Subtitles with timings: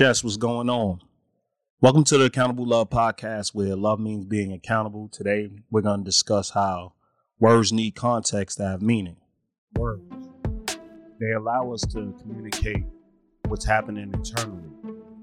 [0.00, 1.00] Yes, what's going on?
[1.80, 5.08] Welcome to the Accountable Love Podcast, where love means being accountable.
[5.08, 6.92] Today, we're going to discuss how
[7.40, 9.16] words need context to have meaning.
[9.76, 10.04] Words.
[11.18, 12.84] They allow us to communicate
[13.48, 14.68] what's happening internally.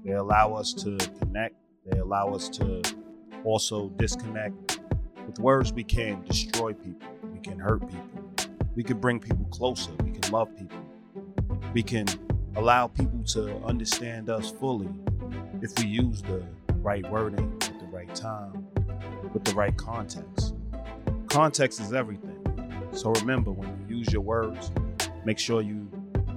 [0.04, 1.54] They allow us to connect.
[1.86, 2.82] They allow us to
[3.44, 4.80] also disconnect.
[5.26, 7.08] With words, we can destroy people.
[7.32, 8.26] We can hurt people.
[8.74, 9.92] We can bring people closer.
[10.04, 10.84] We can love people.
[11.72, 12.04] We can
[12.56, 14.88] allow people to understand us fully
[15.62, 16.42] if we use the
[16.76, 18.66] right wording at the right time
[19.32, 20.54] with the right context.
[21.28, 22.32] Context is everything.
[22.92, 24.70] So remember, when you use your words,
[25.24, 25.88] make sure you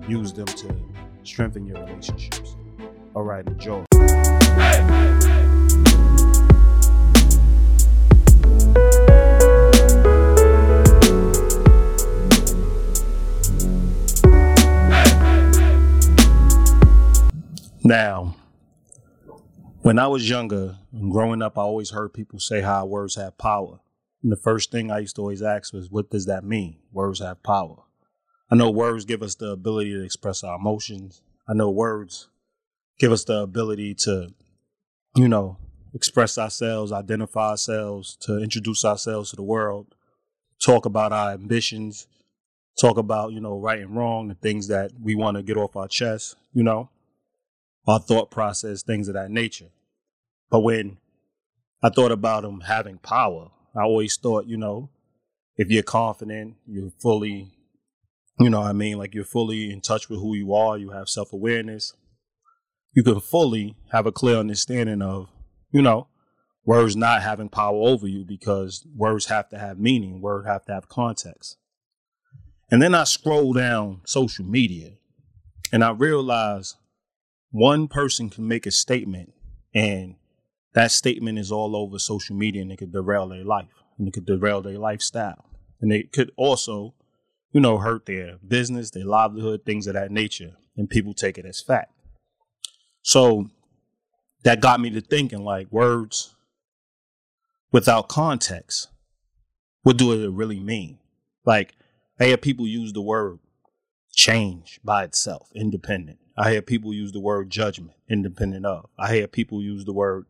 [0.07, 0.75] use them to
[1.23, 2.57] strengthen your relationships.
[3.15, 3.85] All right, enjoy.
[17.89, 18.35] Now,
[19.81, 23.39] when I was younger and growing up, I always heard people say how words have
[23.39, 23.79] power.
[24.21, 26.77] And the first thing I used to always ask was, what does that mean?
[26.91, 27.77] Words have power.
[28.51, 31.23] I know words give us the ability to express our emotions.
[31.47, 32.27] I know words
[32.99, 34.35] give us the ability to,
[35.15, 35.57] you know,
[35.95, 39.95] express ourselves, identify ourselves, to introduce ourselves to the world,
[40.63, 42.05] talk about our ambitions,
[42.79, 45.75] talk about, you know, right and wrong, the things that we want to get off
[45.75, 46.91] our chest, you know
[47.87, 49.69] our thought process, things of that nature.
[50.49, 50.97] But when
[51.83, 54.89] I thought about them having power, I always thought, you know,
[55.55, 57.51] if you're confident, you're fully,
[58.39, 61.09] you know I mean, like you're fully in touch with who you are, you have
[61.09, 61.93] self awareness,
[62.93, 65.29] you can fully have a clear understanding of,
[65.71, 66.07] you know,
[66.65, 70.73] words not having power over you because words have to have meaning, words have to
[70.73, 71.57] have context.
[72.71, 74.91] And then I scroll down social media
[75.71, 76.75] and I realize
[77.51, 79.33] one person can make a statement
[79.73, 80.15] and
[80.73, 84.13] that statement is all over social media and it could derail their life and it
[84.13, 85.45] could derail their lifestyle.
[85.81, 86.93] And it could also,
[87.51, 90.53] you know, hurt their business, their livelihood, things of that nature.
[90.77, 91.91] And people take it as fact.
[93.01, 93.49] So
[94.43, 96.35] that got me to thinking like words
[97.71, 98.87] without context,
[99.83, 100.99] what do it really mean?
[101.45, 101.75] Like
[102.19, 103.39] I hear people use the word
[104.13, 106.19] change by itself, independent.
[106.39, 108.85] I hear people use the word judgment, independent of.
[108.97, 110.25] I hear people use the word,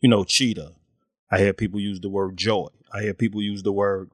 [0.00, 0.70] you know, cheater.
[1.30, 2.68] I hear people use the word joy.
[2.90, 4.10] I hear people use the word,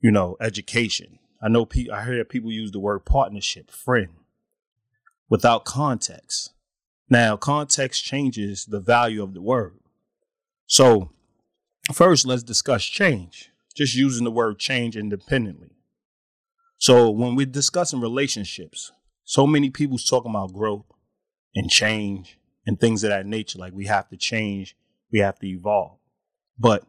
[0.00, 1.18] you know, education.
[1.42, 4.14] I know pe- I hear people use the word partnership, friend,
[5.28, 6.54] without context.
[7.10, 9.74] Now, context changes the value of the word.
[10.66, 11.10] So,
[11.92, 13.50] first, let's discuss change.
[13.76, 15.72] Just using the word change independently.
[16.78, 18.90] So, when we're discussing relationships,
[19.24, 20.86] so many people's talking about growth
[21.54, 23.58] and change and things of that nature.
[23.58, 24.76] Like we have to change,
[25.12, 25.98] we have to evolve.
[26.58, 26.84] But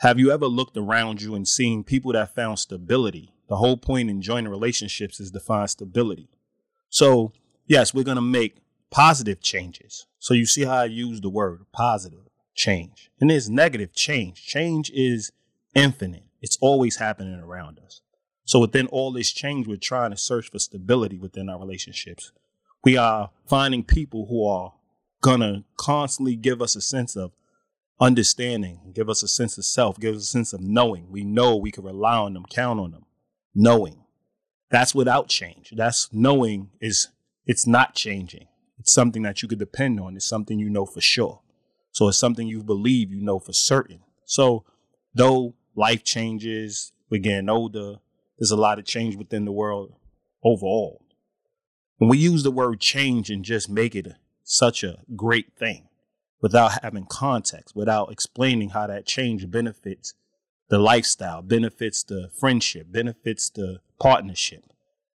[0.00, 3.32] have you ever looked around you and seen people that found stability?
[3.48, 6.28] The whole point in joining relationships is to find stability.
[6.88, 7.32] So,
[7.66, 8.58] yes, we're going to make
[8.90, 10.06] positive changes.
[10.18, 13.10] So, you see how I use the word positive change.
[13.20, 14.44] And there's negative change.
[14.44, 15.32] Change is
[15.74, 18.00] infinite, it's always happening around us.
[18.44, 22.32] So within all this change, we're trying to search for stability within our relationships.
[22.84, 24.74] We are finding people who are
[25.22, 27.32] gonna constantly give us a sense of
[28.00, 31.10] understanding, give us a sense of self, give us a sense of knowing.
[31.10, 33.06] We know we can rely on them, count on them.
[33.54, 34.04] Knowing.
[34.70, 35.72] That's without change.
[35.76, 37.08] That's knowing is
[37.46, 38.48] it's not changing.
[38.78, 40.16] It's something that you could depend on.
[40.16, 41.40] It's something you know for sure.
[41.92, 44.00] So it's something you believe you know for certain.
[44.26, 44.64] So
[45.14, 48.00] though life changes, we're getting older,
[48.38, 49.94] there's a lot of change within the world
[50.44, 51.02] overall.
[51.98, 54.08] When we use the word change and just make it
[54.42, 55.88] such a great thing
[56.42, 60.14] without having context, without explaining how that change benefits
[60.68, 64.64] the lifestyle, benefits the friendship, benefits the partnership,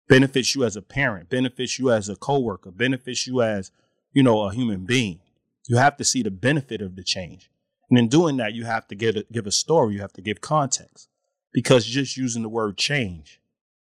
[0.09, 3.71] benefits you as a parent, benefits you as a coworker, benefits you as,
[4.13, 5.21] you know, a human being.
[5.67, 7.51] You have to see the benefit of the change.
[7.91, 10.23] And in doing that, you have to give a, give a story, you have to
[10.23, 11.09] give context
[11.53, 13.41] because just using the word change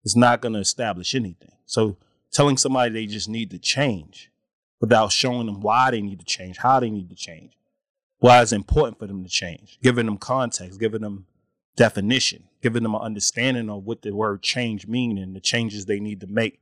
[0.04, 1.52] is not going to establish anything.
[1.66, 1.96] So
[2.32, 4.30] telling somebody they just need to change
[4.80, 7.52] without showing them why they need to change, how they need to change,
[8.18, 11.26] why it's important for them to change, giving them context, giving them
[11.76, 16.00] definition, giving them an understanding of what the word change mean and the changes they
[16.00, 16.60] need to make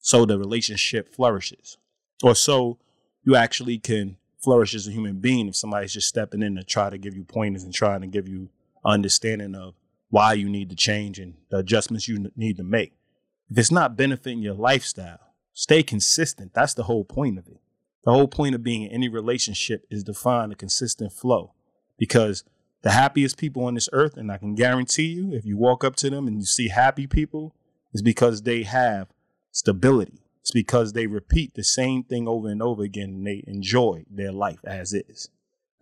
[0.00, 1.76] so the relationship flourishes.
[2.22, 2.78] Or so
[3.22, 6.90] you actually can flourish as a human being if somebody's just stepping in to try
[6.90, 8.48] to give you pointers and trying to give you
[8.84, 9.74] understanding of
[10.10, 12.92] why you need to change and the adjustments you need to make.
[13.48, 15.20] If it's not benefiting your lifestyle,
[15.52, 16.52] stay consistent.
[16.52, 17.60] That's the whole point of it.
[18.04, 21.54] The whole point of being in any relationship is to find a consistent flow
[21.98, 22.44] because
[22.82, 25.96] the happiest people on this earth, and I can guarantee you, if you walk up
[25.96, 27.54] to them and you see happy people,
[27.92, 29.08] is because they have
[29.52, 30.22] stability.
[30.40, 34.32] It's because they repeat the same thing over and over again and they enjoy their
[34.32, 35.28] life as is.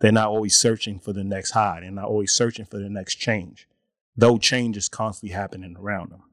[0.01, 1.79] They're not always searching for the next high.
[1.81, 3.68] They're not always searching for the next change,
[4.15, 6.23] though change is constantly happening around them.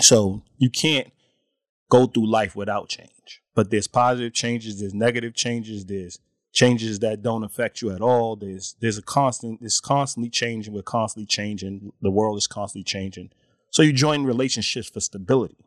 [0.00, 1.12] So you can't
[1.90, 3.42] go through life without change.
[3.54, 6.18] But there's positive changes, there's negative changes, there's
[6.52, 8.36] changes that don't affect you at all.
[8.36, 10.72] There's there's a constant, it's constantly changing.
[10.72, 11.92] We're constantly changing.
[12.00, 13.30] The world is constantly changing.
[13.70, 15.58] So you join relationships for stability.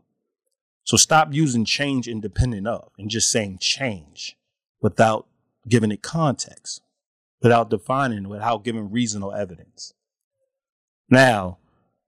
[0.84, 4.38] So stop using change independent of and just saying change
[4.82, 5.28] without
[5.70, 6.82] giving it context,
[7.42, 9.94] without defining, without giving reasonable evidence.
[11.14, 11.60] Now,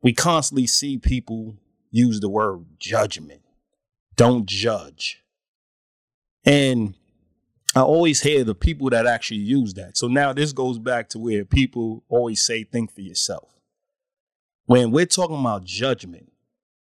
[0.01, 1.57] we constantly see people
[1.91, 3.43] use the word judgment.
[4.15, 5.21] Don't judge.
[6.43, 6.95] And
[7.75, 9.95] I always hear the people that actually use that.
[9.95, 13.53] So now this goes back to where people always say, think for yourself.
[14.65, 16.31] When we're talking about judgment,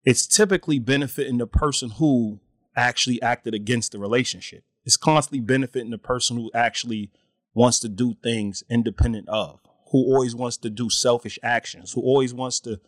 [0.04, 2.42] it's typically benefiting the person who
[2.75, 4.66] actually acted against the relationship.
[4.83, 7.12] It's constantly benefiting the person who actually
[7.54, 9.62] wants to do things independent of,
[9.92, 12.80] who always wants to do selfish actions, who always wants to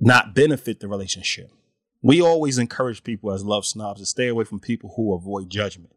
[0.00, 1.50] not benefit the relationship.
[2.02, 5.92] We always encourage people as love snobs to stay away from people who avoid judgment.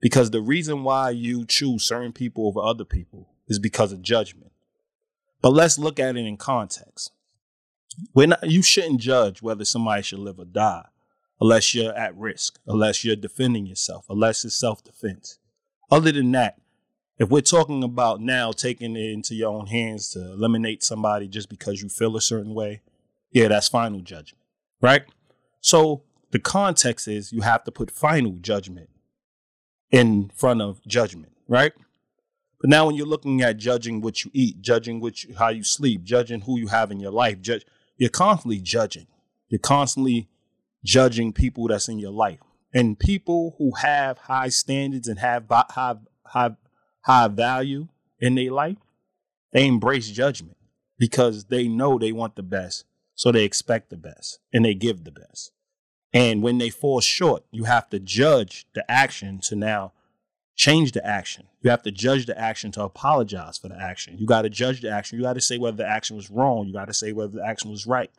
[0.00, 4.52] Because the reason why you choose certain people over other people is because of judgment.
[5.42, 7.10] But let's look at it in context.
[8.14, 10.86] Not, you shouldn't judge whether somebody should live or die
[11.40, 15.38] unless you're at risk, unless you're defending yourself, unless it's self defense.
[15.90, 16.60] Other than that,
[17.18, 21.48] if we're talking about now taking it into your own hands to eliminate somebody just
[21.48, 22.82] because you feel a certain way,
[23.32, 24.42] yeah, that's final judgment,
[24.80, 25.02] right?
[25.60, 28.88] So the context is you have to put final judgment
[29.90, 31.72] in front of judgment, right?
[32.60, 36.02] But now when you're looking at judging what you eat, judging you, how you sleep,
[36.04, 37.64] judging who you have in your life, judge
[37.96, 39.06] you're constantly judging.
[39.48, 40.28] You're constantly
[40.84, 42.38] judging people that's in your life.
[42.72, 46.50] And people who have high standards and have high, high,
[47.02, 48.76] high value in their life,
[49.52, 50.56] they embrace judgment
[50.98, 52.84] because they know they want the best.
[53.14, 55.52] So they expect the best and they give the best.
[56.12, 59.92] And when they fall short, you have to judge the action to now
[60.54, 61.46] change the action.
[61.62, 64.16] You have to judge the action to apologize for the action.
[64.18, 65.18] You got to judge the action.
[65.18, 66.66] You got to say whether the action was wrong.
[66.66, 68.10] You got to say whether the action was right.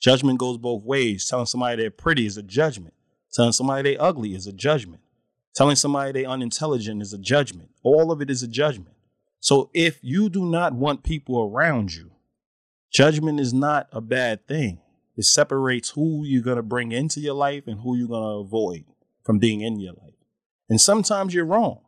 [0.00, 1.26] Judgment goes both ways.
[1.26, 2.94] Telling somebody they're pretty is a judgment.
[3.32, 5.00] Telling somebody they're ugly is a judgment.
[5.54, 7.70] Telling somebody they're unintelligent is a judgment.
[7.82, 8.96] All of it is a judgment.
[9.40, 12.10] So if you do not want people around you,
[12.90, 14.80] judgment is not a bad thing.
[15.16, 18.46] It separates who you're going to bring into your life and who you're going to
[18.46, 18.84] avoid
[19.22, 20.14] from being in your life.
[20.68, 21.80] And sometimes you're wrong.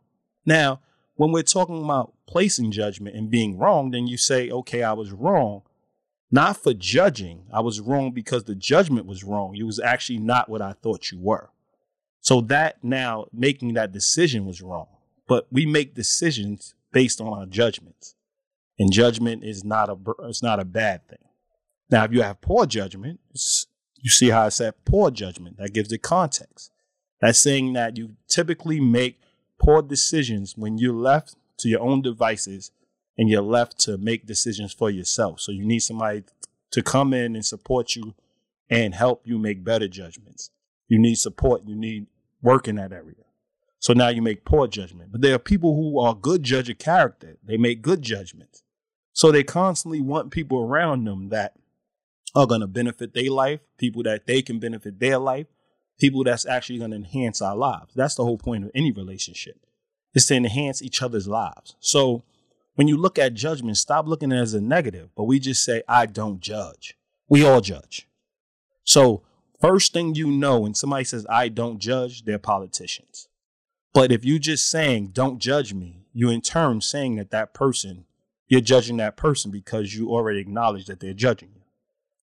[0.45, 0.79] Now,
[1.15, 5.11] when we're talking about placing judgment and being wrong, then you say, okay, I was
[5.11, 5.63] wrong,
[6.31, 7.47] not for judging.
[7.51, 9.55] I was wrong because the judgment was wrong.
[9.55, 11.49] You was actually not what I thought you were.
[12.27, 14.87] So that now making that decision was wrong.
[15.29, 18.15] But we make decisions based on our judgments.
[18.77, 21.23] And judgment is not a it's not a bad thing.
[21.89, 23.21] Now, if you have poor judgment,
[24.01, 25.55] you see how I said poor judgment.
[25.57, 26.69] That gives it context.
[27.21, 29.21] That's saying that you typically make
[29.57, 32.71] poor decisions when you're left to your own devices
[33.17, 35.39] and you're left to make decisions for yourself.
[35.39, 36.25] So you need somebody
[36.71, 38.15] to come in and support you
[38.69, 40.51] and help you make better judgments.
[40.89, 41.61] You need support.
[41.65, 42.07] You need
[42.41, 43.15] work in that area.
[43.79, 45.11] So now you make poor judgment.
[45.11, 47.37] But there are people who are good judge of character.
[47.43, 48.63] They make good judgments.
[49.13, 51.55] So they constantly want people around them that
[52.35, 55.47] are going to benefit their life, people that they can benefit their life,
[55.99, 57.93] people that's actually going to enhance our lives.
[57.95, 59.57] That's the whole point of any relationship.
[60.13, 61.75] Is to enhance each other's lives.
[61.79, 62.23] So
[62.75, 65.63] when you look at judgment, stop looking at it as a negative, but we just
[65.63, 66.97] say, I don't judge.
[67.29, 68.07] We all judge.
[68.83, 69.23] So
[69.59, 73.27] first thing you know, when somebody says, I don't judge, they're politicians.
[73.93, 78.05] But if you just saying, don't judge me, you in turn saying that that person,
[78.47, 81.61] you're judging that person because you already acknowledge that they're judging you.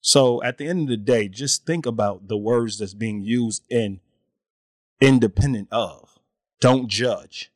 [0.02, 3.63] So at the end of the day, just think about the words that's being used
[3.70, 4.02] in
[5.00, 6.20] independent of.
[6.60, 7.52] Don't judge.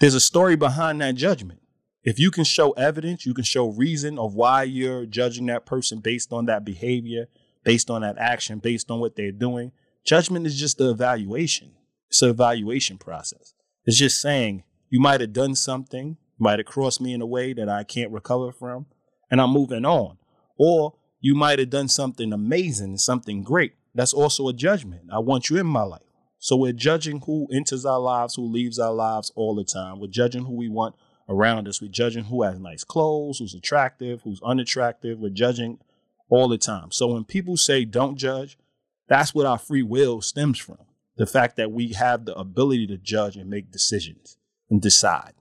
[0.00, 1.60] There's a story behind that judgment.
[2.04, 5.98] If you can show evidence, you can show reason of why you're judging that person
[5.98, 7.28] based on that behavior,
[7.68, 9.70] based on that action, based on what they're doing.
[10.02, 11.72] Judgment is just the evaluation.
[12.08, 13.52] It's an evaluation process.
[13.84, 17.52] It's just saying you might have done something, might have crossed me in a way
[17.52, 18.86] that I can't recover from,
[19.30, 20.16] and I'm moving on.
[20.56, 23.74] Or you might have done something amazing, something great.
[23.94, 25.02] That's also a judgment.
[25.12, 26.00] I want you in my life.
[26.38, 30.00] So we're judging who enters our lives, who leaves our lives all the time.
[30.00, 30.94] We're judging who we want
[31.28, 31.82] around us.
[31.82, 35.18] We're judging who has nice clothes, who's attractive, who's unattractive.
[35.18, 35.80] We're judging
[36.28, 36.90] all the time.
[36.90, 38.58] So when people say don't judge,
[39.08, 40.78] that's what our free will stems from.
[41.16, 44.36] The fact that we have the ability to judge and make decisions
[44.70, 45.32] and decide.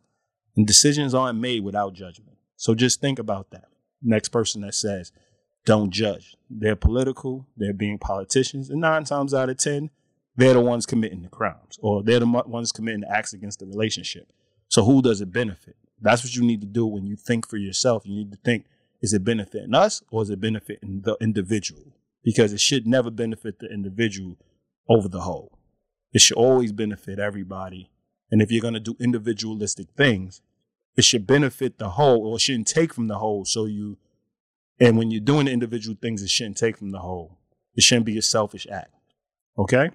[0.55, 2.37] And decisions aren't made without judgment.
[2.55, 3.67] So just think about that.
[4.01, 5.11] Next person that says,
[5.65, 6.35] don't judge.
[6.49, 9.91] They're political, they're being politicians, and nine times out of 10,
[10.35, 13.65] they're the ones committing the crimes or they're the ones committing the acts against the
[13.65, 14.31] relationship.
[14.69, 15.75] So who does it benefit?
[16.01, 18.05] That's what you need to do when you think for yourself.
[18.05, 18.65] You need to think,
[19.01, 21.93] is it benefiting us or is it benefiting the individual?
[22.23, 24.37] Because it should never benefit the individual
[24.89, 25.57] over the whole.
[26.13, 27.91] It should always benefit everybody.
[28.31, 30.41] And if you're going to do individualistic things,
[30.95, 33.45] it should benefit the whole or it shouldn't take from the whole.
[33.45, 33.97] So you,
[34.79, 37.37] and when you're doing individual things, it shouldn't take from the whole.
[37.75, 38.93] It shouldn't be a selfish act.
[39.57, 39.91] Okay?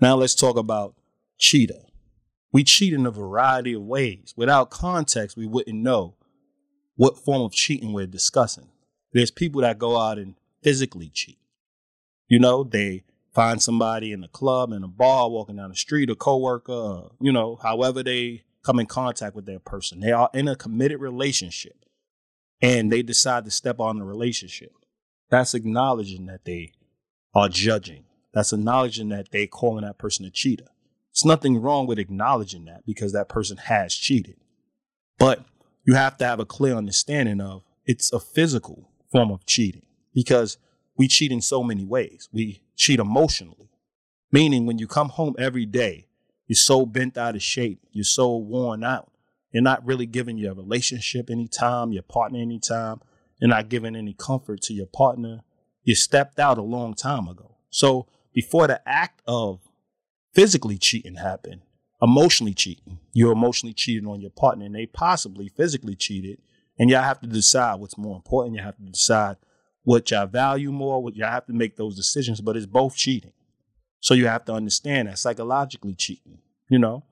[0.00, 0.94] Now let's talk about
[1.38, 1.86] cheater.
[2.52, 4.34] We cheat in a variety of ways.
[4.36, 6.16] Without context, we wouldn't know
[7.02, 8.68] what form of cheating we're discussing.
[9.12, 11.36] There's people that go out and physically cheat.
[12.28, 13.02] You know, they
[13.34, 17.08] find somebody in a club, in a bar, walking down the street, a coworker, uh,
[17.20, 19.98] you know, however they come in contact with that person.
[19.98, 21.74] They are in a committed relationship
[22.60, 24.70] and they decide to step on the relationship.
[25.28, 26.70] That's acknowledging that they
[27.34, 28.04] are judging.
[28.32, 30.68] That's acknowledging that they calling that person a cheater.
[31.10, 34.36] It's nothing wrong with acknowledging that because that person has cheated.
[35.18, 35.44] But
[35.84, 40.58] you have to have a clear understanding of it's a physical form of cheating because
[40.96, 42.28] we cheat in so many ways.
[42.32, 43.70] We cheat emotionally,
[44.30, 46.06] meaning when you come home every day,
[46.46, 49.10] you're so bent out of shape, you're so worn out.
[49.52, 53.00] You're not really giving your relationship any time, your partner any time.
[53.38, 55.40] You're not giving any comfort to your partner.
[55.82, 57.56] You stepped out a long time ago.
[57.70, 59.60] So before the act of
[60.32, 61.62] physically cheating happened,
[62.02, 66.38] emotionally cheating, you're emotionally cheating on your partner and they possibly physically cheated.
[66.78, 68.56] And y'all have to decide what's more important.
[68.56, 69.36] You have to decide
[69.84, 71.02] what y'all value more.
[71.02, 73.32] What y'all have to make those decisions, but it's both cheating.
[74.00, 77.04] So you have to understand that psychologically cheating, you know,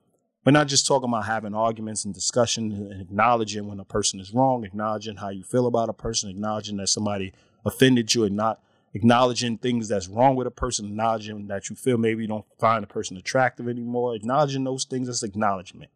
[0.44, 4.32] we're not just talking about having arguments and discussion and acknowledging when a person is
[4.32, 7.32] wrong, acknowledging how you feel about a person, acknowledging that somebody
[7.64, 8.60] offended you and not
[8.92, 12.82] acknowledging things that's wrong with a person, acknowledging that you feel maybe you don't find
[12.82, 15.90] a person attractive anymore, acknowledging those things as acknowledgement.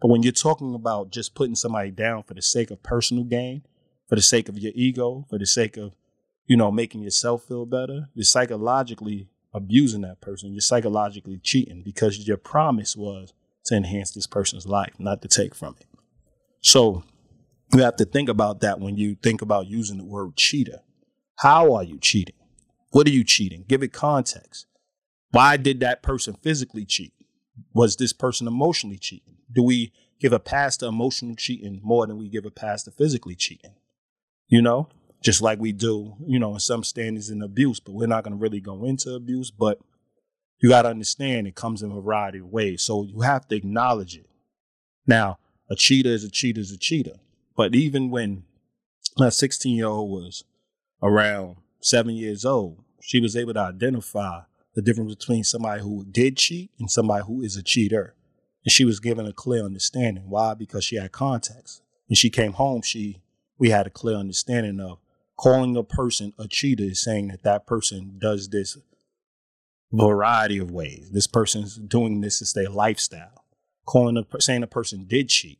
[0.00, 3.62] But when you're talking about just putting somebody down for the sake of personal gain,
[4.08, 5.94] for the sake of your ego, for the sake of,
[6.46, 10.52] you know, making yourself feel better, you're psychologically abusing that person.
[10.52, 13.32] You're psychologically cheating because your promise was
[13.64, 15.86] to enhance this person's life, not to take from it.
[16.60, 17.02] So
[17.72, 20.82] you have to think about that when you think about using the word cheater.
[21.36, 22.34] How are you cheating?
[22.90, 23.64] What are you cheating?
[23.68, 24.66] Give it context.
[25.30, 27.12] Why did that person physically cheat?
[27.74, 29.36] Was this person emotionally cheating?
[29.52, 32.90] Do we give a pass to emotional cheating more than we give a pass to
[32.90, 33.74] physically cheating?
[34.48, 34.88] You know,
[35.22, 38.36] just like we do, you know, in some standards in abuse, but we're not going
[38.36, 39.50] to really go into abuse.
[39.50, 39.78] But
[40.62, 42.82] you got to understand it comes in a variety of ways.
[42.82, 44.26] So you have to acknowledge it.
[45.06, 45.38] Now,
[45.68, 47.16] a cheater is a cheater is a cheater.
[47.56, 48.44] But even when
[49.18, 50.44] my 16 year old was
[51.02, 54.40] around seven years old, she was able to identify
[54.74, 58.14] the difference between somebody who did cheat and somebody who is a cheater.
[58.64, 60.24] And she was given a clear understanding.
[60.28, 60.54] Why?
[60.54, 61.82] Because she had context.
[62.08, 63.22] When she came home, she
[63.58, 64.98] we had a clear understanding of
[65.36, 68.76] calling a person a cheater is saying that that person does this
[69.92, 71.10] variety of ways.
[71.12, 73.44] This person's doing this as their lifestyle.
[73.86, 75.58] Calling a saying a person did cheat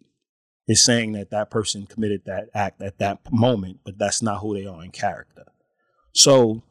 [0.68, 4.54] is saying that that person committed that act at that moment, but that's not who
[4.54, 5.44] they are in character.
[6.12, 6.62] So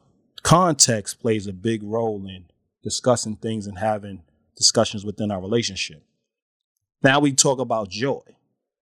[0.42, 2.46] context plays a big role in
[2.82, 4.22] discussing things and having
[4.56, 6.02] discussions within our relationship.
[7.02, 8.20] Now we talk about joy.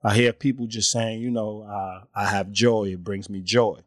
[0.03, 3.81] I hear people just saying, you know, uh, I have joy, it brings me joy.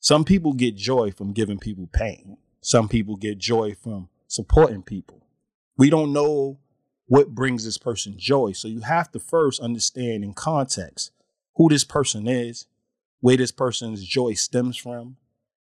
[0.00, 2.38] Some people get joy from giving people pain.
[2.60, 5.26] Some people get joy from supporting people.
[5.76, 6.58] We don't know
[7.12, 8.52] what brings this person joy.
[8.52, 11.10] So you have to first understand in context
[11.56, 12.64] who this person is,
[13.20, 15.18] where this person's joy stems from.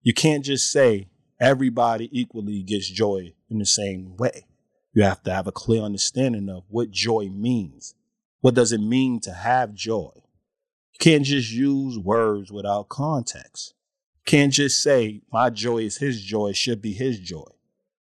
[0.02, 1.08] You can't just say
[1.40, 4.48] everybody equally gets joy in the same way.
[4.92, 7.94] You have to have a clear understanding of what joy means.
[8.42, 10.14] What does it mean to have joy?
[10.16, 13.76] You can't just use words without context.
[14.16, 17.52] You can't just say, my joy is his joy, should be his joy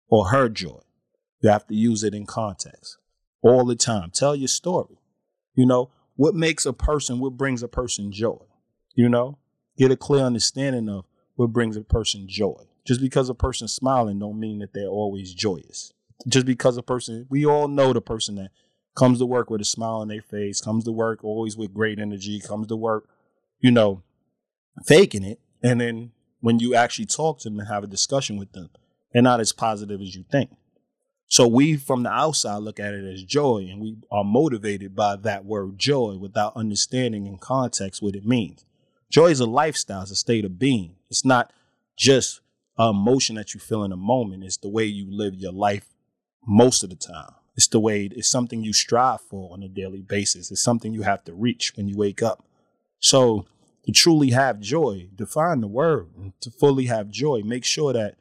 [0.08, 0.80] or her joy.
[1.42, 2.96] You have to use it in context
[3.44, 4.10] all the time.
[4.10, 4.98] Tell your story.
[5.54, 8.38] You know, what makes a person, what brings a person joy?
[8.94, 9.38] You know,
[9.78, 11.04] get a clear understanding of
[11.36, 12.64] what brings a person joy.
[12.84, 15.92] Just because a person's smiling don't mean that they're always joyous.
[16.26, 18.50] Just because a person, we all know the person that
[18.96, 21.98] comes to work with a smile on their face, comes to work always with great
[21.98, 23.08] energy, comes to work,
[23.60, 24.02] you know,
[24.86, 25.40] faking it.
[25.62, 28.70] And then when you actually talk to them and have a discussion with them,
[29.12, 30.50] they're not as positive as you think.
[31.26, 35.16] So we from the outside look at it as joy and we are motivated by
[35.16, 38.64] that word joy without understanding in context what it means.
[39.10, 40.96] Joy is a lifestyle, it's a state of being.
[41.10, 41.52] It's not
[41.96, 42.40] just
[42.78, 45.86] a emotion that you feel in a moment, it's the way you live your life
[46.46, 47.32] most of the time.
[47.56, 50.50] It's the way it's something you strive for on a daily basis.
[50.50, 52.44] It's something you have to reach when you wake up.
[52.98, 53.46] So
[53.84, 56.08] to truly have joy, define the word.
[56.40, 58.16] to fully have joy, make sure that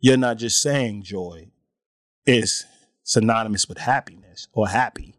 [0.00, 1.48] you're not just saying joy
[2.28, 2.66] is
[3.02, 5.14] synonymous with happiness or happy.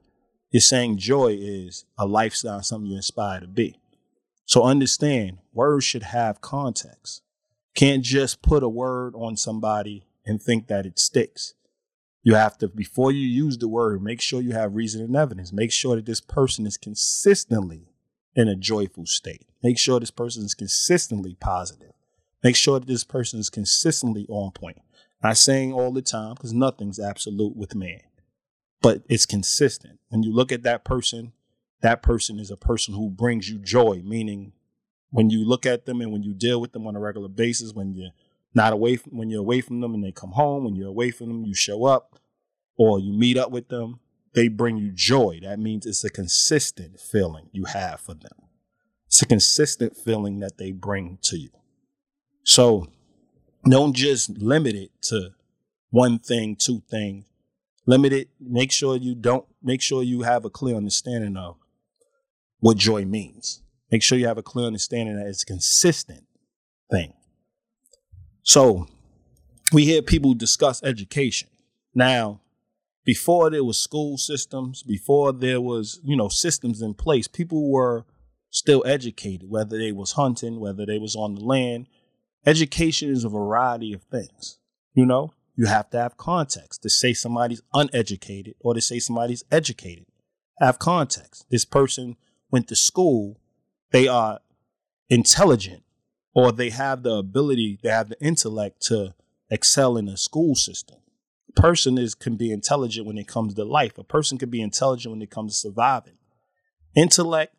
[0.52, 3.80] You're saying joy is a lifestyle, something you inspire to be.
[4.46, 7.24] So understand, words should have context.
[7.76, 11.56] Can't just put a word on somebody and think that it sticks.
[12.22, 15.52] You have to, before you use the word, make sure you have reason and evidence.
[15.52, 17.90] Make sure that this person is consistently
[18.36, 19.48] in a joyful state.
[19.64, 21.94] Make sure this person is consistently positive.
[22.44, 24.78] Make sure that this person is consistently on point.
[25.24, 28.02] Not saying all the time, because nothing's absolute with man,
[28.82, 30.00] but it's consistent.
[30.10, 31.34] When you look at that person,
[31.82, 34.54] that person is a person who brings you joy, meaning
[35.12, 37.74] when you look at them and when you deal with them on a regular basis,
[37.74, 38.12] when you're
[38.54, 41.12] not away from, when you're away from them and they come home, when you're away
[41.12, 42.20] from them, you show up
[42.78, 44.00] or you meet up with them,
[44.34, 45.40] they bring you joy.
[45.42, 48.32] That means it's a consistent feeling you have for them.
[49.08, 51.50] It's a consistent feeling that they bring to you.
[52.44, 52.88] So
[53.68, 55.32] don't just limit it to
[55.90, 57.26] one thing, two things.
[57.86, 58.30] Limit it.
[58.40, 61.58] Make sure you don't, make sure you have a clear understanding of
[62.60, 63.64] what joy means.
[63.92, 66.26] Make sure you have a clear understanding that it's a consistent
[66.92, 67.14] thing.
[68.44, 68.88] So
[69.74, 71.50] we hear people discuss education.
[71.96, 72.42] Now,
[73.06, 78.06] before there was school systems, before there was, you know, systems in place, people were
[78.52, 81.88] still educated, whether they was hunting, whether they was on the land.
[82.46, 84.60] Education is a variety of things.
[84.94, 89.44] You know, you have to have context to say somebody's uneducated or to say somebody's
[89.52, 90.06] educated.
[90.60, 91.46] Have context.
[91.50, 92.16] This person
[92.52, 93.40] went to school,
[93.92, 94.40] they are
[95.10, 95.84] intelligent
[96.34, 99.14] or they have the ability, they have the intellect to
[99.50, 100.98] excel in a school system.
[101.50, 103.98] A person is can be intelligent when it comes to life.
[103.98, 106.18] A person can be intelligent when it comes to surviving.
[106.96, 107.56] Intellect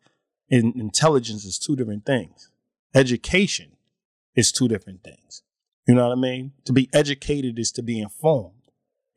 [0.49, 2.49] and intelligence is two different things.
[2.95, 3.70] Education
[4.35, 5.43] is two different things.
[5.87, 6.53] You know what I mean?
[6.65, 8.55] To be educated is to be informed.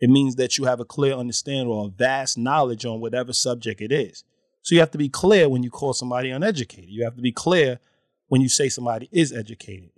[0.00, 3.80] It means that you have a clear understanding or a vast knowledge on whatever subject
[3.80, 4.24] it is.
[4.62, 6.88] So you have to be clear when you call somebody uneducated.
[6.88, 7.80] You have to be clear
[8.28, 9.90] when you say somebody is educated.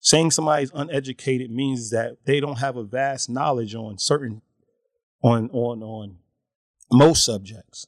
[0.00, 4.42] Saying somebody's uneducated means that they don't have a vast knowledge on certain
[5.22, 6.18] on on on
[6.92, 7.86] most subjects.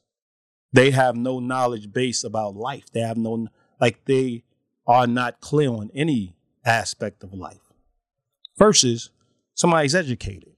[0.71, 2.85] They have no knowledge base about life.
[2.91, 3.47] They have no
[3.79, 4.43] like they
[4.87, 6.34] are not clear on any
[6.65, 7.71] aspect of life.
[8.57, 9.09] Versus
[9.53, 10.53] somebody's educated.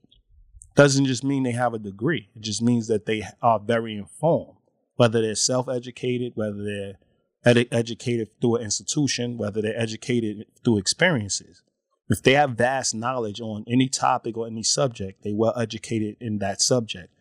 [0.76, 2.30] Doesn't just mean they have a degree.
[2.36, 4.58] It just means that they are very informed,
[4.96, 6.98] whether they're self-educated, whether they're
[7.44, 11.62] ed- educated through an institution, whether they're educated through experiences.
[12.08, 16.38] If they have vast knowledge on any topic or any subject, they well educated in
[16.38, 17.12] that subject.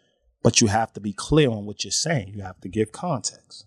[0.43, 2.33] But you have to be clear on what you're saying.
[2.35, 3.65] You have to give context.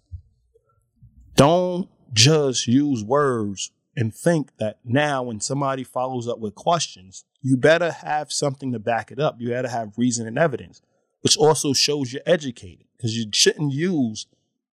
[1.35, 7.57] Don't just use words and think that now when somebody follows up with questions, you
[7.57, 9.37] better have something to back it up.
[9.41, 10.81] You better have reason and evidence,
[11.23, 14.27] which also shows you're educated because you shouldn't use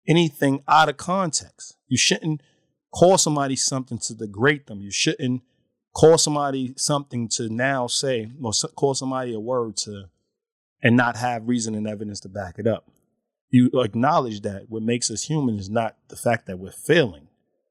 [0.07, 1.77] anything out of context.
[1.87, 2.41] You shouldn't
[2.93, 4.81] call somebody something to degrade them.
[4.81, 5.41] You shouldn't
[5.93, 10.05] call somebody something to now say, or call somebody a word to,
[10.83, 12.89] and not have reason and evidence to back it up.
[13.49, 17.26] You acknowledge that what makes us human is not the fact that we're failing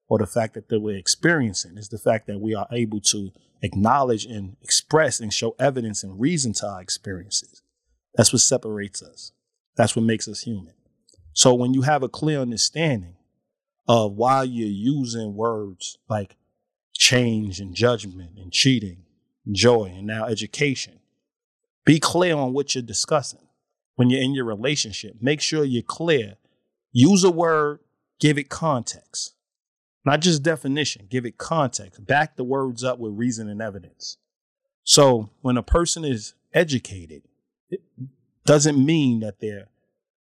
[0.08, 3.32] or the fact that, that we're experiencing, it's the fact that we are able to
[3.62, 7.62] acknowledge and express and show evidence and reason to our experiences.
[8.14, 9.32] That's what separates us.
[9.76, 10.74] That's what makes us human.
[11.32, 13.16] So when you have a clear understanding
[13.88, 16.36] of why you're using words like
[16.94, 19.04] change and judgment and cheating,
[19.52, 21.00] joy, and now education,
[21.84, 23.40] be clear on what you're discussing.
[23.94, 26.36] When you're in your relationship, make sure you're clear.
[26.92, 27.80] Use a word,
[28.18, 29.34] give it context.
[30.06, 32.06] Not just definition, give it context.
[32.06, 34.18] Back the words up with reason and evidence.
[34.84, 37.24] So when a person is educated,
[37.68, 37.82] it
[38.44, 39.66] doesn't mean that they're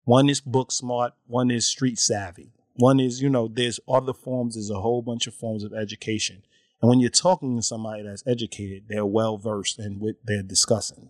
[0.03, 2.53] one is book smart, one is street savvy.
[2.75, 6.43] One is, you know, there's other forms, there's a whole bunch of forms of education.
[6.81, 11.09] And when you're talking to somebody that's educated, they're well versed in what they're discussing.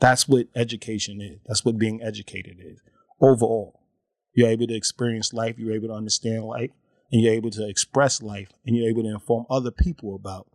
[0.00, 1.38] That's what education is.
[1.46, 2.80] That's what being educated is.
[3.20, 3.80] Overall,
[4.34, 6.70] you're able to experience life, you're able to understand life,
[7.14, 10.48] and you're able to express life, and you're able to inform other people about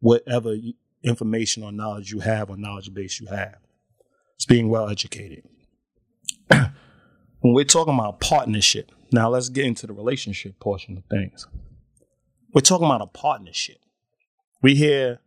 [0.00, 0.54] whatever
[1.02, 3.56] information or knowledge you have or knowledge base you have.
[4.34, 5.42] It's being well educated.
[6.48, 6.74] when
[7.40, 11.46] we're talking about partnership, now let's get into the relationship portion of things.
[12.52, 13.78] We're talking about a partnership.
[14.60, 15.20] We hear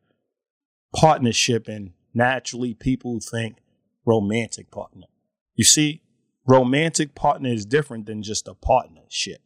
[0.95, 3.58] partnership, and naturally people think
[4.06, 5.08] romantic partner.
[5.56, 6.04] You see,
[6.45, 9.41] romantic partner is different than just a partnership.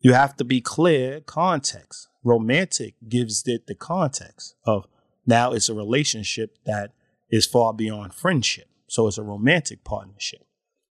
[0.00, 2.08] You have to be clear context.
[2.22, 4.86] Romantic gives it the context of
[5.26, 6.92] now it's a relationship that
[7.30, 8.68] is far beyond friendship.
[8.86, 10.46] So it's a romantic partnership.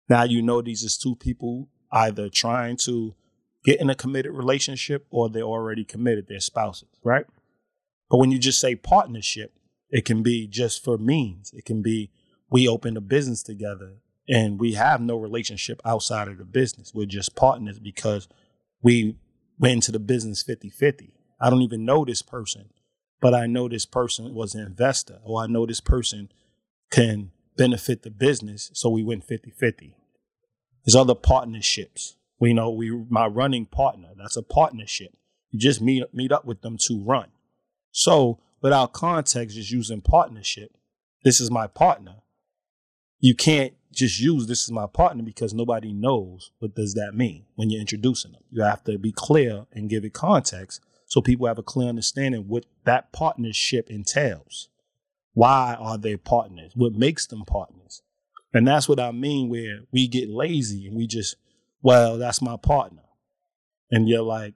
[0.08, 3.14] Now you know these is two people either trying to
[3.64, 7.26] get in a committed relationship or they're already committed, they're spouses, right?
[8.10, 9.52] But when you just say partnership,
[9.90, 11.52] it can be just for means.
[11.52, 12.10] It can be
[12.50, 13.94] we opened a business together
[14.28, 16.92] and we have no relationship outside of the business.
[16.94, 18.28] We're just partners because
[18.86, 19.16] we
[19.58, 21.12] went into the business 50 50.
[21.40, 22.68] I don't even know this person,
[23.20, 26.30] but I know this person was an investor, or I know this person
[26.92, 28.70] can benefit the business.
[28.74, 29.96] So we went 50 50.
[30.84, 32.14] There's other partnerships.
[32.38, 35.16] We know we my running partner, that's a partnership.
[35.50, 37.30] You just meet meet up with them to run.
[37.90, 40.70] So without context, just using partnership,
[41.24, 42.18] this is my partner.
[43.18, 47.46] You can't just use this is my partner because nobody knows what does that mean
[47.54, 48.42] when you're introducing them.
[48.50, 52.46] You have to be clear and give it context so people have a clear understanding
[52.46, 54.68] what that partnership entails.
[55.32, 56.72] Why are they partners?
[56.74, 58.02] What makes them partners?
[58.52, 61.36] And that's what I mean where we get lazy and we just,
[61.82, 63.02] well, that's my partner.
[63.90, 64.54] And you're like,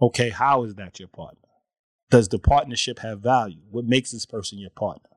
[0.00, 1.48] okay, how is that your partner?
[2.10, 3.60] Does the partnership have value?
[3.70, 5.10] What makes this person your partner?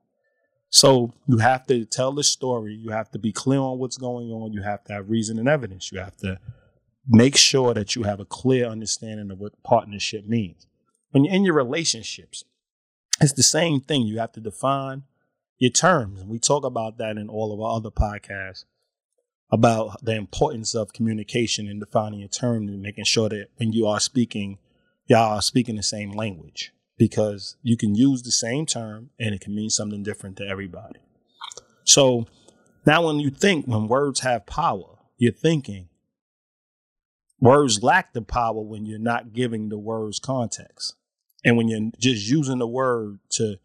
[0.70, 2.74] So you have to tell the story.
[2.74, 4.52] You have to be clear on what's going on.
[4.52, 5.90] You have to have reason and evidence.
[5.90, 6.38] You have to
[7.08, 10.68] make sure that you have a clear understanding of what partnership means.
[11.10, 12.44] When you're in your relationships,
[13.20, 14.02] it's the same thing.
[14.02, 15.02] You have to define
[15.58, 16.20] your terms.
[16.20, 18.64] And We talk about that in all of our other podcasts
[19.50, 23.88] about the importance of communication and defining your terms and making sure that when you
[23.88, 24.58] are speaking,
[25.06, 29.40] y'all are speaking the same language because you can use the same term and it
[29.40, 31.00] can mean something different to everybody.
[31.82, 32.26] So
[32.84, 35.88] now, when you think, when words have power, you're thinking.
[37.40, 40.94] Words lack the power when you're not giving the words context.
[41.42, 43.56] And when you're just using the word to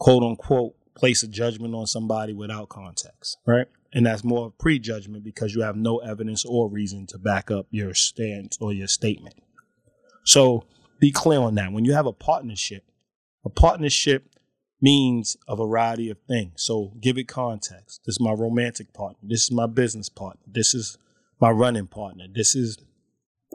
[0.00, 3.68] quote unquote place a judgment on somebody without context, right?
[3.92, 7.68] And that's more of prejudgment because you have no evidence or reason to back up
[7.70, 9.36] your stance or your statement.
[10.24, 10.64] So
[11.02, 11.72] be clear on that.
[11.72, 12.84] When you have a partnership,
[13.44, 14.36] a partnership
[14.80, 16.62] means a variety of things.
[16.62, 18.02] So give it context.
[18.06, 19.18] This is my romantic partner.
[19.20, 20.44] This is my business partner.
[20.46, 20.98] This is
[21.40, 22.26] my running partner.
[22.32, 22.78] This is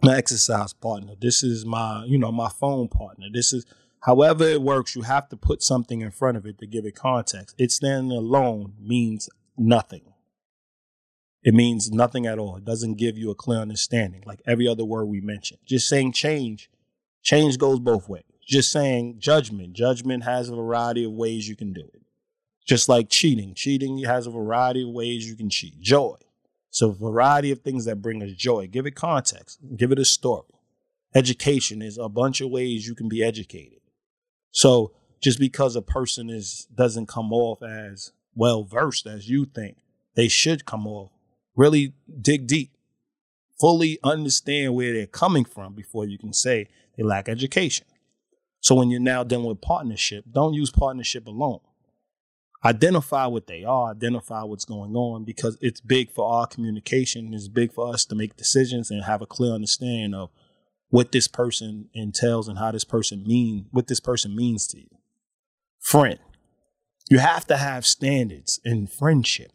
[0.04, 1.14] my exercise partner.
[1.18, 3.28] This is my, you know, my phone partner.
[3.32, 3.66] This is
[4.02, 6.96] however it works, you have to put something in front of it to give it
[6.96, 7.56] context.
[7.58, 10.02] It standing alone means nothing.
[11.44, 12.58] It means nothing at all.
[12.58, 15.62] It doesn't give you a clear understanding, like every other word we mentioned.
[15.66, 16.70] Just saying change
[17.24, 18.24] Change goes both ways.
[18.48, 19.74] Just saying judgment.
[19.74, 22.02] Judgment has a variety of ways you can do it.
[22.66, 23.54] Just like cheating.
[23.54, 25.80] Cheating has a variety of ways you can cheat.
[25.80, 26.16] Joy.
[26.70, 28.68] So a variety of things that bring us joy.
[28.68, 29.60] Give it context.
[29.76, 30.54] Give it a story.
[31.16, 33.80] Education is a bunch of ways you can be educated.
[34.52, 39.78] So just because a person is doesn't come off as well versed as you think
[40.16, 41.12] they should come off,
[41.56, 42.72] really dig deep.
[43.60, 47.86] Fully understand where they're coming from before you can say they lack education.
[48.60, 51.60] So when you're now dealing with partnership, don't use partnership alone.
[52.66, 57.34] Identify what they are, identify what's going on because it's big for our communication.
[57.34, 60.32] It's big for us to make decisions and have a clear understanding of
[60.90, 64.90] what this person entails and how this person mean, what this person means to you.
[65.80, 66.20] Friend.
[67.10, 69.52] You have to have standards in friendship.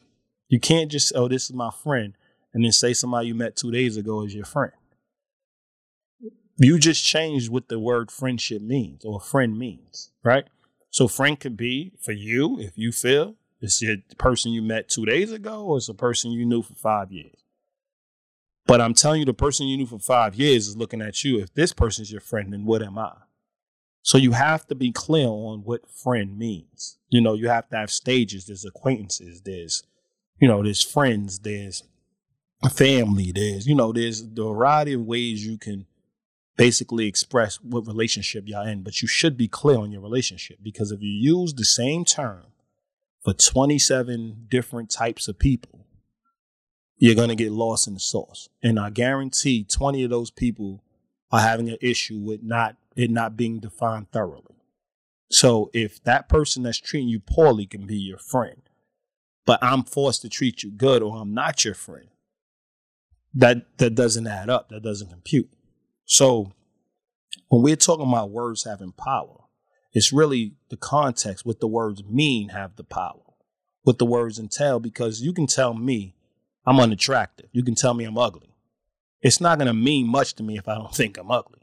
[0.48, 2.14] You can't just, oh, this is my friend,
[2.54, 4.72] and then say somebody you met two days ago is your friend
[6.64, 10.44] you just changed what the word friendship means or friend means, right?
[10.90, 15.06] So friend could be for you if you feel it's the person you met two
[15.06, 17.44] days ago or it's a person you knew for five years.
[18.66, 21.38] But I'm telling you, the person you knew for five years is looking at you.
[21.38, 23.12] If this person's your friend, then what am I?
[24.02, 26.98] So you have to be clear on what friend means.
[27.08, 28.46] You know, you have to have stages.
[28.46, 29.42] There's acquaintances.
[29.42, 29.84] There's,
[30.40, 31.38] you know, there's friends.
[31.38, 31.84] There's
[32.72, 33.30] family.
[33.32, 35.86] There's, you know, there's a variety of ways you can
[36.56, 40.92] basically express what relationship y'all in, but you should be clear on your relationship because
[40.92, 42.44] if you use the same term
[43.22, 45.86] for 27 different types of people,
[46.96, 48.48] you're going to get lost in the sauce.
[48.62, 50.82] And I guarantee 20 of those people
[51.30, 54.54] are having an issue with not it not being defined thoroughly.
[55.30, 58.60] So if that person that's treating you poorly can be your friend,
[59.46, 62.08] but I'm forced to treat you good or I'm not your friend,
[63.34, 64.68] that that doesn't add up.
[64.68, 65.50] That doesn't compute.
[66.04, 66.52] So
[67.48, 69.38] when we're talking about words having power,
[69.92, 73.20] it's really the context, what the words mean have the power,
[73.82, 76.14] what the words entail, because you can tell me
[76.64, 77.48] I'm unattractive.
[77.52, 78.54] You can tell me I'm ugly.
[79.20, 81.60] It's not going to mean much to me if I don't think I'm ugly.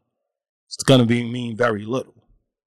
[0.67, 2.15] It's going to be mean very little.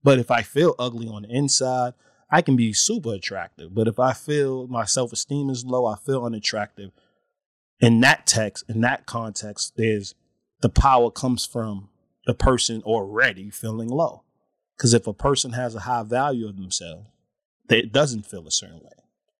[0.03, 1.95] But if I feel ugly on the inside,
[2.31, 3.75] I can be super attractive.
[3.75, 6.91] But if I feel my self esteem is low, I feel unattractive.
[7.79, 10.15] In that text, in that context, there's
[10.62, 11.88] the power comes from
[12.27, 14.22] the person already feeling low.
[14.77, 17.09] Because if a person has a high value of themselves,
[17.68, 18.90] it doesn't feel a certain way.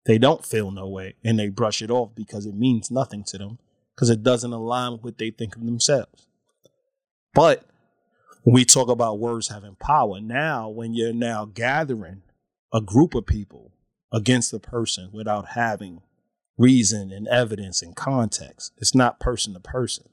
[0.05, 3.39] They don't feel no way and they brush it off because it means nothing to
[3.39, 3.59] them
[3.95, 6.27] because it doesn't align with what they think of themselves.
[7.35, 7.65] But
[8.43, 12.23] when we talk about words having power, now when you're now gathering
[12.73, 13.73] a group of people
[14.13, 16.03] against a person without having
[16.59, 20.09] reason and evidence and context, it's not person to person.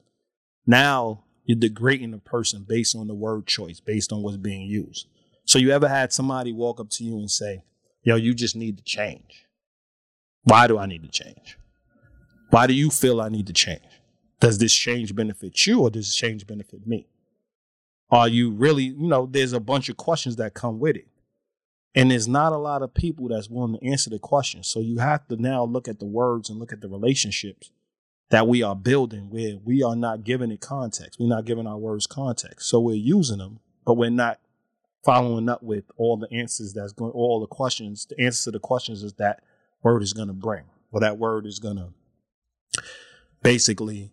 [0.70, 5.08] Now you're degrading a person based on the word choice, based on what's being used.
[5.44, 7.64] So you ever had somebody walk up to you and say,
[8.04, 9.48] yo, you just need to change.
[10.44, 11.58] Why do I need to change?
[12.52, 13.82] Why do you feel I need to change?
[14.40, 17.08] Does this change benefit you or does this change benefit me?
[18.12, 21.08] Are you really, you know, there's a bunch of questions that come with it.
[21.96, 24.68] And there's not a lot of people that's willing to answer the questions.
[24.68, 27.72] So you have to now look at the words and look at the relationships
[28.30, 31.20] that we are building where we are not giving it context.
[31.20, 32.70] We're not giving our words context.
[32.70, 34.40] So we're using them, but we're not
[35.04, 38.06] following up with all the answers that's going, all the questions.
[38.06, 39.42] The answers to the questions is that
[39.82, 41.90] word is going to bring, or that word is going to
[43.42, 44.12] basically,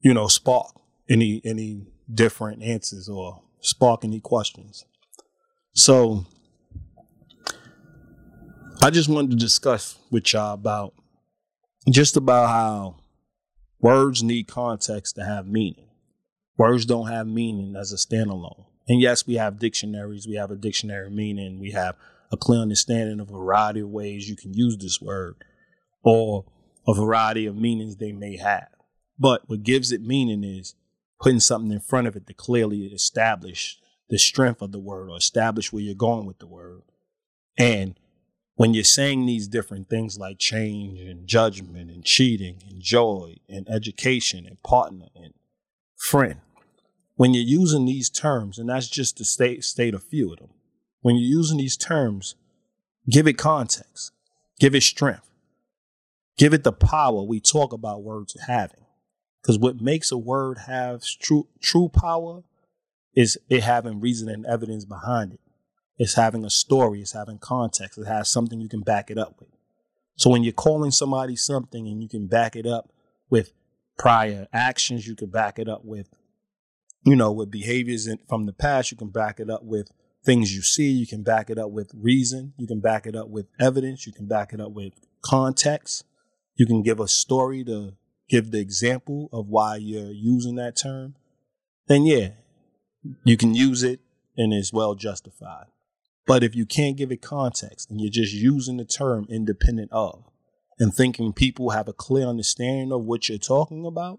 [0.00, 0.68] you know, spark
[1.08, 4.84] any any different answers or spark any questions.
[5.74, 6.24] So
[8.82, 10.94] I just wanted to discuss with y'all about
[11.90, 12.96] just about how
[13.80, 15.88] Words need context to have meaning.
[16.56, 18.64] Words don't have meaning as a standalone.
[18.88, 21.96] And yes, we have dictionaries, we have a dictionary meaning, we have
[22.32, 25.36] a clear understanding of a variety of ways you can use this word
[26.02, 26.44] or
[26.86, 28.68] a variety of meanings they may have.
[29.18, 30.74] But what gives it meaning is
[31.20, 35.16] putting something in front of it to clearly establish the strength of the word or
[35.16, 36.82] establish where you're going with the word.
[37.58, 37.98] And
[38.56, 43.68] when you're saying these different things like change and judgment and cheating and joy and
[43.68, 45.34] education and partner and
[45.96, 46.40] friend,
[47.16, 50.48] when you're using these terms, and that's just to state, state a few of them,
[51.02, 52.34] when you're using these terms,
[53.08, 54.12] give it context,
[54.58, 55.30] give it strength,
[56.38, 58.84] give it the power we talk about words having.
[59.42, 62.42] Because what makes a word have true, true power
[63.14, 65.40] is it having reason and evidence behind it.
[65.98, 69.36] It's having a story, it's having context, it has something you can back it up
[69.40, 69.48] with.
[70.16, 72.92] So when you're calling somebody something and you can back it up
[73.30, 73.52] with
[73.98, 76.08] prior actions, you can back it up with,
[77.04, 79.90] you know, with behaviors in, from the past, you can back it up with
[80.24, 83.28] things you see, you can back it up with reason, you can back it up
[83.28, 84.92] with evidence, you can back it up with
[85.24, 86.04] context,
[86.56, 87.94] you can give a story to
[88.28, 91.14] give the example of why you're using that term,
[91.86, 92.30] then yeah,
[93.24, 94.00] you can use it
[94.36, 95.66] and it's well justified.
[96.26, 100.24] But if you can't give it context and you're just using the term independent of
[100.78, 104.18] and thinking people have a clear understanding of what you're talking about,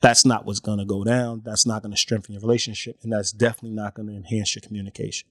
[0.00, 1.42] that's not what's going to go down.
[1.44, 2.98] That's not going to strengthen your relationship.
[3.02, 5.28] And that's definitely not going to enhance your communication.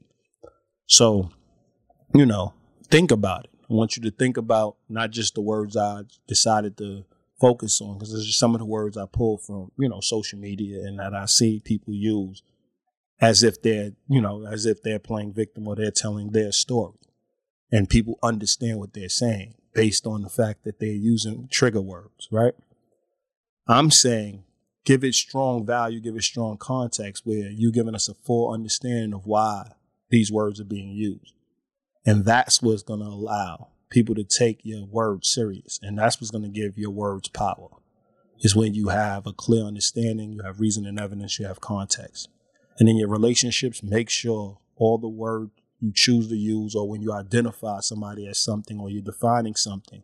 [0.87, 1.29] So,
[2.13, 2.53] you know,
[2.89, 3.51] think about it.
[3.69, 7.03] I want you to think about not just the words I decided to
[7.39, 10.39] focus on, because there's just some of the words I pulled from, you know, social
[10.39, 12.43] media and that I see people use
[13.19, 16.93] as if they're, you know, as if they're playing victim or they're telling their story.
[17.71, 22.27] And people understand what they're saying based on the fact that they're using trigger words,
[22.31, 22.53] right?
[23.67, 24.43] I'm saying
[24.85, 29.13] give it strong value, give it strong context where you're giving us a full understanding
[29.13, 29.71] of why
[30.09, 31.33] these words are being used.
[32.05, 35.77] And that's what's going to allow people to take your words serious.
[35.83, 37.67] And that's what's going to give your words power
[38.39, 42.29] is when you have a clear understanding, you have reason and evidence, you have context.
[42.79, 47.01] And in your relationships, make sure all the words you choose to use or when
[47.01, 50.03] you identify somebody as something or you're defining something,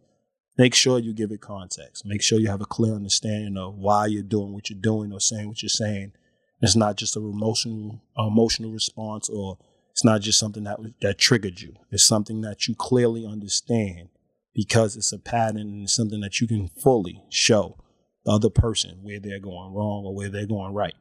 [0.57, 2.05] make sure you give it context.
[2.05, 5.19] Make sure you have a clear understanding of why you're doing what you're doing or
[5.19, 6.13] saying what you're saying.
[6.61, 9.57] It's not just a emotional uh, emotional response or
[9.91, 11.75] It's not just something that that triggered you.
[11.91, 14.09] It's something that you clearly understand
[14.53, 17.77] because it's a pattern and it's something that you can fully show
[18.25, 20.95] the other person where they're going wrong or where they're going right.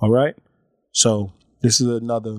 [0.00, 0.36] All right.
[0.96, 2.38] So this is another,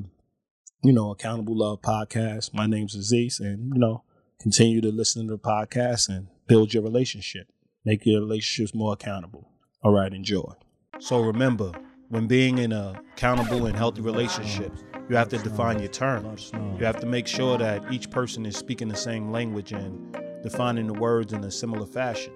[0.82, 2.54] you know, accountable love podcast.
[2.54, 4.06] My name's Aziz, and you know,
[4.40, 7.50] continue to listen to the podcast and build your relationship.
[7.84, 9.50] Make your relationships more accountable.
[9.84, 10.54] All right, enjoy.
[11.00, 11.74] So remember,
[12.08, 14.72] when being in a accountable and healthy relationship,
[15.10, 16.50] you have to define your terms.
[16.80, 20.88] You have to make sure that each person is speaking the same language and defining
[20.88, 22.32] the words in a similar fashion.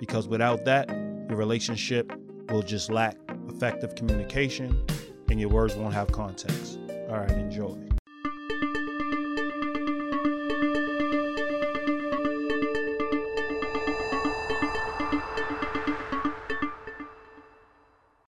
[0.00, 0.88] Because without that,
[1.28, 2.12] your relationship
[2.48, 3.16] will just lack
[3.48, 4.84] effective communication
[5.30, 6.78] and your words won't have context.
[7.08, 7.89] All right, enjoy.